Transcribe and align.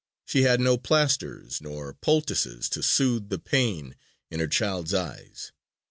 She 0.25 0.41
had 0.41 0.59
no 0.59 0.79
plasters 0.79 1.61
nor 1.61 1.93
poultices 1.93 2.69
to 2.69 2.81
soothe 2.81 3.29
the 3.29 3.37
pain 3.37 3.95
in 4.31 4.39
her 4.39 4.47
child's 4.47 4.95
eyes. 4.95 5.51